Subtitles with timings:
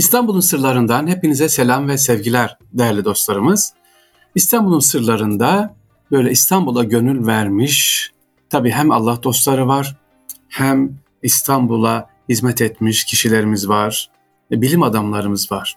[0.00, 3.72] İstanbul'un sırlarından hepinize selam ve sevgiler değerli dostlarımız.
[4.34, 5.74] İstanbul'un sırlarında
[6.10, 8.10] böyle İstanbul'a gönül vermiş,
[8.50, 9.96] tabii hem Allah dostları var,
[10.48, 10.92] hem
[11.22, 14.10] İstanbul'a hizmet etmiş kişilerimiz var,
[14.50, 15.74] bilim adamlarımız var.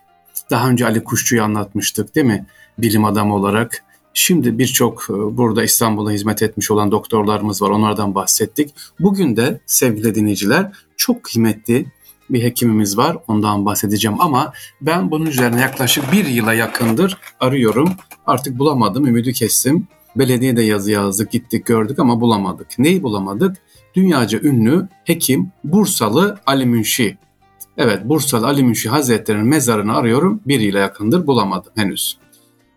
[0.50, 2.46] Daha önce Ali Kuşçu'yu anlatmıştık değil mi?
[2.78, 3.84] Bilim adamı olarak.
[4.14, 7.70] Şimdi birçok e, burada İstanbul'a hizmet etmiş olan doktorlarımız var.
[7.70, 8.76] Onlardan bahsettik.
[9.00, 11.86] Bugün de sevgili dinleyiciler çok kıymetli
[12.34, 13.18] bir hekimimiz var.
[13.28, 17.90] Ondan bahsedeceğim ama ben bunun üzerine yaklaşık bir yıla yakındır arıyorum.
[18.26, 19.88] Artık bulamadım, ümidi kestim.
[20.16, 22.80] Belediyede yazı yazdık, gittik gördük ama bulamadık.
[22.80, 23.58] Neyi bulamadık?
[23.96, 27.18] Dünyaca ünlü hekim Bursalı Ali Münşi.
[27.78, 30.42] Evet Bursalı Ali Münşi Hazretleri'nin mezarını arıyorum.
[30.46, 32.18] Bir yıla yakındır bulamadım henüz.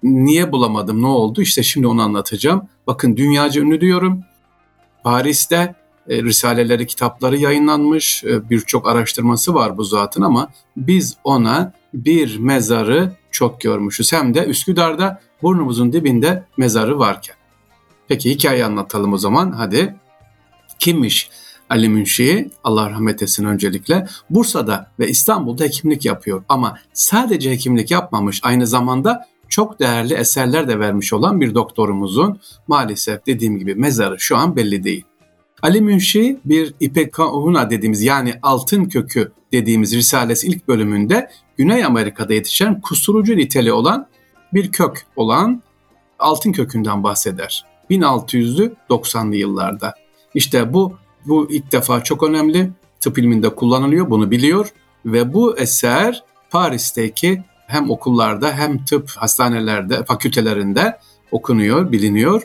[0.02, 1.42] Niye bulamadım, ne oldu?
[1.42, 2.68] İşte şimdi onu anlatacağım.
[2.86, 4.20] Bakın dünyaca ünlü diyorum.
[5.04, 5.74] Paris'te
[6.08, 8.24] e, risaleleri, kitapları yayınlanmış.
[8.24, 14.12] E, birçok araştırması var bu zatın ama biz ona bir mezarı çok görmüşüz.
[14.12, 17.36] Hem de Üsküdar'da burnumuzun dibinde mezarı varken.
[18.08, 19.96] Peki hikaye anlatalım o zaman hadi.
[20.78, 21.30] Kimmiş
[21.70, 22.50] Ali Münşi?
[22.64, 24.06] Allah rahmet etsin öncelikle.
[24.30, 30.78] Bursa'da ve İstanbul'da hekimlik yapıyor ama sadece hekimlik yapmamış aynı zamanda çok değerli eserler de
[30.78, 35.04] vermiş olan bir doktorumuzun maalesef dediğim gibi mezarı şu an belli değil.
[35.62, 42.80] Ali Münşi bir İpekahuna dediğimiz yani altın kökü dediğimiz Risalesi ilk bölümünde Güney Amerika'da yetişen
[42.80, 44.06] kusturucu niteli olan
[44.54, 45.62] bir kök olan
[46.18, 47.64] altın kökünden bahseder.
[47.90, 49.94] 1600'lü 90'lı yıllarda.
[50.34, 50.96] İşte bu
[51.26, 52.70] bu ilk defa çok önemli.
[53.00, 54.68] Tıp ilminde kullanılıyor, bunu biliyor
[55.06, 60.98] ve bu eser Paris'teki hem okullarda hem tıp hastanelerde, fakültelerinde
[61.30, 62.42] okunuyor, biliniyor.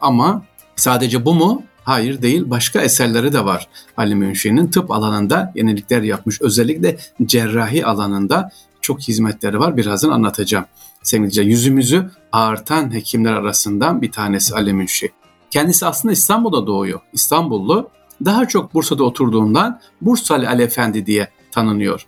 [0.00, 0.42] Ama
[0.76, 1.62] sadece bu mu?
[1.84, 6.42] Hayır değil başka eserleri de var Ali Münşi'nin tıp alanında yenilikler yapmış.
[6.42, 8.50] Özellikle cerrahi alanında
[8.80, 10.64] çok hizmetleri var birazdan anlatacağım.
[11.02, 15.10] Sevgili yüzümüzü ağırtan hekimler arasından bir tanesi Ali Münşi.
[15.50, 17.00] Kendisi aslında İstanbul'da doğuyor.
[17.12, 17.90] İstanbullu
[18.24, 22.06] daha çok Bursa'da oturduğundan Bursalı Ali Efendi diye tanınıyor.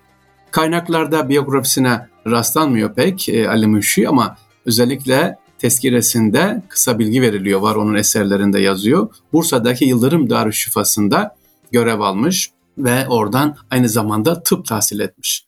[0.51, 4.37] Kaynaklarda biyografisine rastlanmıyor pek e, Ali Münşi ama
[4.67, 7.61] özellikle tezkiresinde kısa bilgi veriliyor.
[7.61, 9.09] Var onun eserlerinde yazıyor.
[9.33, 11.37] Bursa'daki Yıldırım Darüşşifası'nda
[11.73, 15.45] görev almış ve oradan aynı zamanda tıp tahsil etmiş.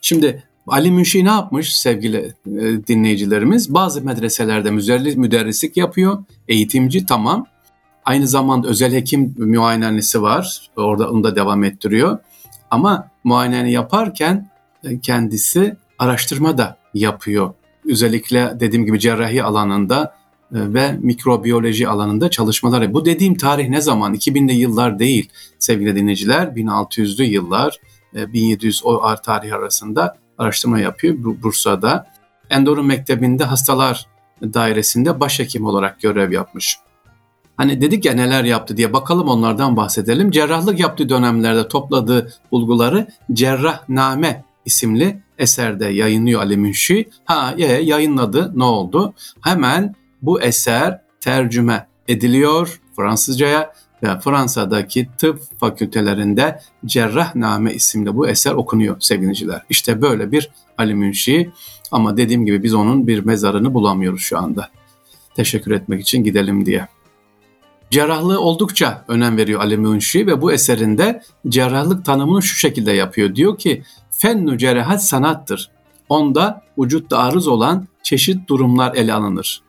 [0.00, 3.74] Şimdi Ali Münşi ne yapmış sevgili e, dinleyicilerimiz?
[3.74, 6.24] Bazı medreselerde müderrislik yapıyor.
[6.48, 7.46] Eğitimci tamam.
[8.04, 10.70] Aynı zamanda özel hekim muayenehanesi var.
[10.76, 12.18] Orada onu da devam ettiriyor.
[12.70, 14.50] Ama muayene yaparken
[14.84, 17.54] e, kendisi araştırma da yapıyor
[17.88, 20.14] özellikle dediğim gibi cerrahi alanında
[20.54, 22.94] e, ve mikrobiyoloji alanında çalışmalar.
[22.94, 24.14] Bu dediğim tarih ne zaman?
[24.14, 26.46] 2000'li yıllar değil sevgili dinleyiciler.
[26.46, 27.80] 1600'lü yıllar,
[28.14, 32.06] 1700 e, o tarih arasında araştırma yapıyor Bursa'da.
[32.50, 34.06] Endorun Mektebi'nde hastalar
[34.42, 36.78] dairesinde başhekim olarak görev yapmış.
[37.56, 40.30] Hani dedik ya neler yaptı diye bakalım onlardan bahsedelim.
[40.30, 47.08] Cerrahlık yaptığı dönemlerde topladığı bulguları Cerrahname isimli eserde yayınlıyor Ali Münşi.
[47.24, 49.14] Ha e, yayınladı ne oldu?
[49.40, 58.96] Hemen bu eser tercüme ediliyor Fransızcaya ve Fransa'daki tıp fakültelerinde Cerrahname isimli bu eser okunuyor
[59.00, 59.62] sevgiliciler.
[59.70, 61.50] İşte böyle bir Ali Münşi
[61.92, 64.68] ama dediğim gibi biz onun bir mezarını bulamıyoruz şu anda.
[65.34, 66.88] Teşekkür etmek için gidelim diye.
[67.90, 73.34] Cerrahlığı oldukça önem veriyor Ali Münşi ve bu eserinde cerrahlık tanımını şu şekilde yapıyor.
[73.34, 75.70] Diyor ki fennü cerrahat sanattır.
[76.08, 79.62] Onda vücutta arız olan çeşit durumlar ele alınır.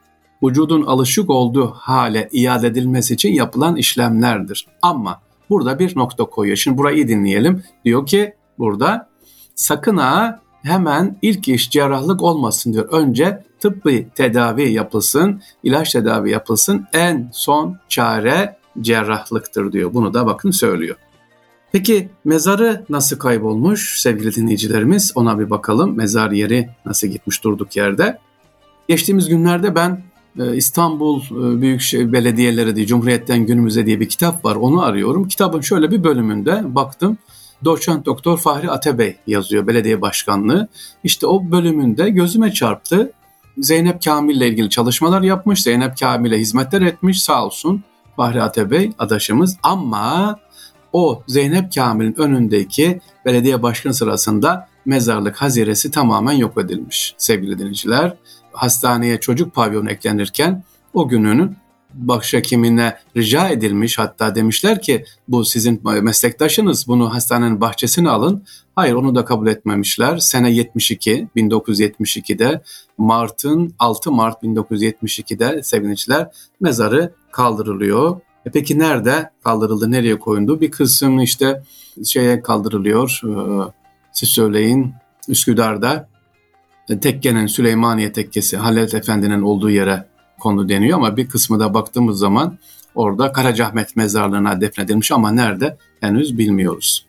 [0.44, 4.68] Vücudun alışık olduğu hale iade edilmesi için yapılan işlemlerdir.
[4.82, 6.58] Ama burada bir nokta koyuyor.
[6.58, 7.64] Şimdi burayı iyi dinleyelim.
[7.86, 9.10] Diyor ki burada
[9.56, 12.90] sakın ha hemen ilk iş cerrahlık olmasın diyor.
[12.92, 16.88] Önce tıbbi tedavi yapılsın, ilaç tedavi yapılsın.
[16.94, 19.94] En son çare cerrahlıktır diyor.
[19.94, 20.96] Bunu da bakın söylüyor.
[21.72, 25.12] Peki mezarı nasıl kaybolmuş sevgili dinleyicilerimiz?
[25.16, 25.98] Ona bir bakalım.
[25.98, 28.20] Mezar yeri nasıl gitmiş durduk yerde?
[28.88, 30.04] Geçtiğimiz günlerde ben
[30.40, 34.56] e, İstanbul e, Büyükşehir Belediyeleri diye Cumhuriyet'ten günümüze diye bir kitap var.
[34.56, 35.28] Onu arıyorum.
[35.28, 37.18] Kitabın şöyle bir bölümünde baktım.
[37.66, 40.68] Doçent Doktor Fahri Atebey yazıyor belediye başkanlığı.
[41.04, 43.12] İşte o bölümünde gözüme çarptı.
[43.58, 45.64] Zeynep Kamil ile ilgili çalışmalar yapmış.
[45.64, 47.84] Zeynep Kamil'e hizmetler etmiş sağ olsun
[48.16, 49.58] Fahri Atebey adaşımız.
[49.64, 50.40] Ama
[50.94, 58.14] o Zeynep Kamil'in önündeki belediye başkanı sırasında mezarlık haziresi tamamen yok edilmiş sevgili dinleyiciler.
[58.52, 60.64] Hastaneye çocuk pavyonu eklenirken
[60.94, 61.58] o gününün
[61.94, 68.44] başhekimine rica edilmiş hatta demişler ki bu sizin meslektaşınız bunu hastanenin bahçesine alın.
[68.76, 70.18] Hayır onu da kabul etmemişler.
[70.18, 72.62] Sene 72 1972'de
[72.98, 76.28] Mart'ın 6 Mart 1972'de sevinçler
[76.60, 78.22] mezarı kaldırılıyor.
[78.46, 80.62] E peki nerede kaldırıldı, nereye koyuldu?
[80.62, 81.64] Bir kısım işte
[82.06, 83.32] şeye kaldırılıyor, e,
[84.12, 84.94] siz söyleyin
[85.28, 86.10] Üsküdar'da
[86.90, 90.08] e, tekkenin Süleymaniye tekkesi Halil Efendi'nin olduğu yere
[90.40, 92.58] konu deniyor ama bir kısmı da baktığımız zaman
[92.96, 97.06] orada Karacaahmet mezarlığına defnedilmiş ama nerede henüz bilmiyoruz.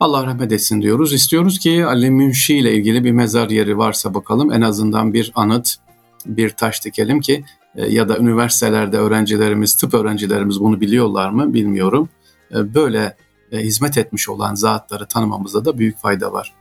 [0.00, 1.12] Allah rahmet etsin diyoruz.
[1.12, 5.74] İstiyoruz ki Ali Münşi ile ilgili bir mezar yeri varsa bakalım en azından bir anıt,
[6.26, 7.44] bir taş dikelim ki
[7.76, 12.08] e, ya da üniversitelerde öğrencilerimiz, tıp öğrencilerimiz bunu biliyorlar mı bilmiyorum.
[12.54, 13.16] E, böyle
[13.52, 16.52] e, hizmet etmiş olan zatları tanımamızda da büyük fayda var.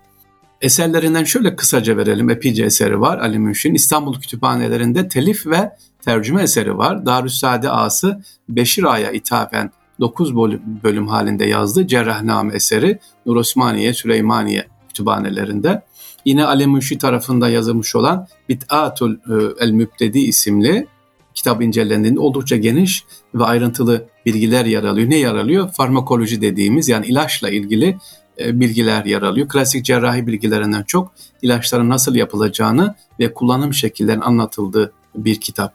[0.62, 2.30] Eserlerinden şöyle kısaca verelim.
[2.30, 3.74] Epeyce eseri var Ali Münşin.
[3.74, 5.72] İstanbul kütüphanelerinde telif ve
[6.02, 7.06] tercüme eseri var.
[7.06, 10.36] Darüssade Ağası Beşir Ağa'ya ithafen 9
[10.84, 15.82] bölüm, halinde yazdığı Cerrahname eseri Nur Osmaniye, Süleymaniye kütüphanelerinde.
[16.26, 19.16] Yine Ali Münşi tarafında yazılmış olan Bit'atul
[19.60, 20.88] El Mübtedi isimli
[21.34, 23.04] kitap incelendiğinde oldukça geniş
[23.36, 25.10] ve ayrıntılı bilgiler yer alıyor.
[25.10, 25.72] Ne yer alıyor?
[25.72, 27.98] Farmakoloji dediğimiz yani ilaçla ilgili
[28.40, 29.48] bilgiler yer alıyor.
[29.48, 35.74] Klasik cerrahi bilgilerinden çok ilaçların nasıl yapılacağını ve kullanım şekillerinin anlatıldığı bir kitap.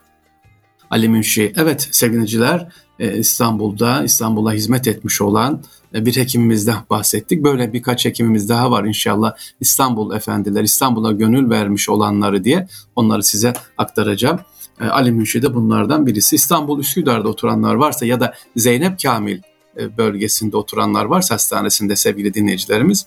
[0.89, 1.53] Ali Münşi.
[1.55, 2.67] Evet sevgiliciler
[2.99, 5.63] e, İstanbul'da İstanbul'a hizmet etmiş olan
[5.95, 7.43] e, bir hekimimizden bahsettik.
[7.43, 13.53] Böyle birkaç hekimimiz daha var inşallah İstanbul efendiler, İstanbul'a gönül vermiş olanları diye onları size
[13.77, 14.39] aktaracağım.
[14.79, 16.35] Ali Münşi de bunlardan birisi.
[16.35, 19.41] İstanbul Üsküdar'da oturanlar varsa ya da Zeynep Kamil e,
[19.97, 23.05] bölgesinde oturanlar varsa hastanesinde sevgili dinleyicilerimiz.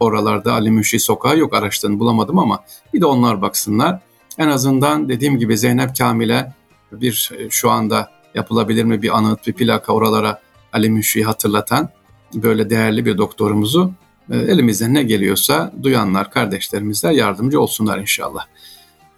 [0.00, 2.64] Oralarda Ali Müşri sokağı yok araçlarını bulamadım ama
[2.94, 4.00] bir de onlar baksınlar.
[4.38, 6.52] En azından dediğim gibi Zeynep Kamil'e
[6.92, 10.40] bir e, şu anda yapılabilir mi bir anıt bir plaka oralara
[10.72, 11.88] Ali Müşri'yi hatırlatan
[12.34, 13.92] böyle değerli bir doktorumuzu
[14.30, 18.46] e, elimizden ne geliyorsa duyanlar, kardeşlerimizler yardımcı olsunlar inşallah.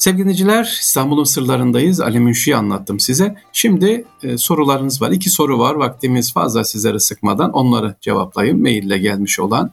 [0.03, 2.01] Sevgili dinleyiciler İstanbul'un sırlarındayız.
[2.01, 3.35] Ali Münşi'yi anlattım size.
[3.53, 5.11] Şimdi e, sorularınız var.
[5.11, 5.75] İki soru var.
[5.75, 8.63] Vaktimiz fazla sizlere sıkmadan onları cevaplayayım.
[8.63, 9.71] Maille gelmiş olan.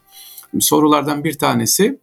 [0.59, 1.99] Sorulardan bir tanesi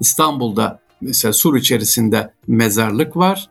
[0.00, 3.48] İstanbul'da mesela sur içerisinde mezarlık var.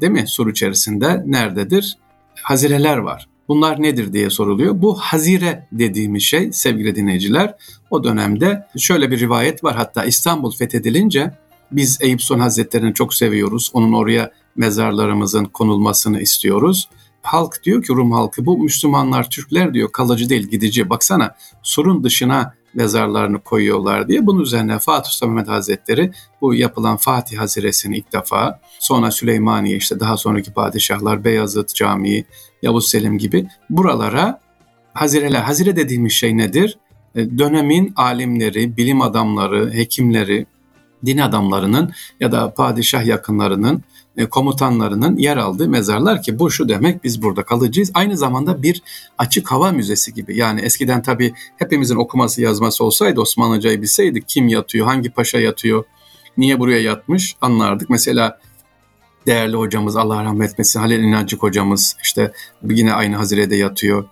[0.00, 0.24] Değil mi?
[0.26, 1.98] Sur içerisinde nerededir?
[2.42, 3.28] Hazireler var.
[3.48, 4.82] Bunlar nedir diye soruluyor.
[4.82, 7.54] Bu hazire dediğimiz şey sevgili dinleyiciler
[7.90, 9.76] o dönemde şöyle bir rivayet var.
[9.76, 11.41] Hatta İstanbul fethedilince
[11.72, 13.70] biz Eyüp Sultan Hazretleri'ni çok seviyoruz.
[13.72, 16.88] Onun oraya mezarlarımızın konulmasını istiyoruz.
[17.22, 20.90] Halk diyor ki Rum halkı bu Müslümanlar, Türkler diyor kalıcı değil gidici.
[20.90, 24.26] Baksana surun dışına mezarlarını koyuyorlar diye.
[24.26, 30.00] Bunun üzerine Fatih Sultan Mehmet Hazretleri bu yapılan Fatih Haziresini ilk defa sonra Süleymaniye işte
[30.00, 32.24] daha sonraki padişahlar Beyazıt Camii,
[32.62, 34.40] Yavuz Selim gibi buralara
[34.94, 35.40] hazireler.
[35.40, 36.78] Hazire dediğimiz şey nedir?
[37.14, 40.46] E, dönemin alimleri, bilim adamları, hekimleri,
[41.06, 43.82] din adamlarının ya da padişah yakınlarının
[44.16, 47.90] e, komutanlarının yer aldığı mezarlar ki bu şu demek biz burada kalacağız.
[47.94, 48.82] Aynı zamanda bir
[49.18, 50.36] açık hava müzesi gibi.
[50.36, 55.84] Yani eskiden tabii hepimizin okuması yazması olsaydı Osmanlıcayı bilseydik kim yatıyor, hangi paşa yatıyor,
[56.36, 57.90] niye buraya yatmış anlardık.
[57.90, 58.40] Mesela
[59.26, 62.32] değerli hocamız Allah rahmet etmesin Halil İnancık hocamız işte
[62.70, 64.04] yine aynı hazirede yatıyor.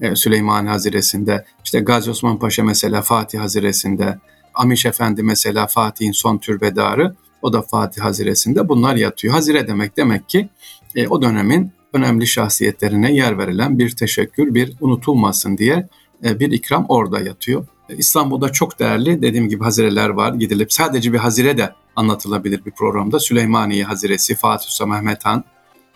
[0.00, 4.18] E, Süleyman Haziresi'nde işte Gazi Osman Paşa mesela Fatih Haziresi'nde
[4.58, 7.14] Amiş Efendi mesela Fatih'in son türbedarı.
[7.42, 9.34] O da Fatih Haziresi'nde bunlar yatıyor.
[9.34, 10.48] Hazire demek demek ki
[10.94, 15.88] e, o dönemin önemli şahsiyetlerine yer verilen bir teşekkür, bir unutulmasın diye
[16.24, 17.66] e, bir ikram orada yatıyor.
[17.88, 20.34] E, İstanbul'da çok değerli dediğim gibi hazireler var.
[20.34, 23.20] Gidilip sadece bir hazire de anlatılabilir bir programda.
[23.20, 25.44] Süleymaniye Haziresi, Fatih Sultan Mehmet Han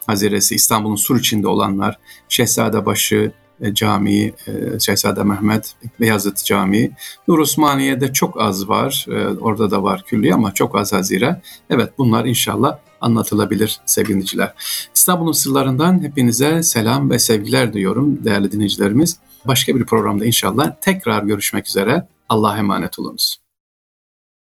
[0.06, 3.32] Haziresi, İstanbul'un sur içinde olanlar, Şehzadebaşı,
[3.74, 6.90] Camii, e, Şehzade Mehmet, Beyazıt Camii.
[7.28, 11.40] Nur Osmaniye'de çok az var, e, orada da var külliye ama çok az hazire.
[11.70, 14.54] Evet bunlar inşallah anlatılabilir sevgiliciler.
[14.94, 19.18] İstanbul'un sırlarından hepinize selam ve sevgiler diyorum değerli dinleyicilerimiz.
[19.44, 22.06] Başka bir programda inşallah tekrar görüşmek üzere.
[22.28, 23.41] Allah'a emanet olunuz.